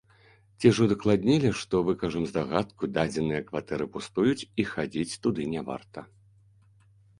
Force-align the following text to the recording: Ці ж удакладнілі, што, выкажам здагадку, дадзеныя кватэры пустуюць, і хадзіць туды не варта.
Ці 0.61 0.67
ж 0.77 0.85
удакладнілі, 0.85 1.51
што, 1.63 1.81
выкажам 1.89 2.25
здагадку, 2.31 2.89
дадзеныя 2.97 3.43
кватэры 3.51 3.85
пустуюць, 3.99 4.47
і 4.63 4.67
хадзіць 4.73 5.19
туды 5.27 5.49
не 5.55 5.61
варта. 5.71 5.99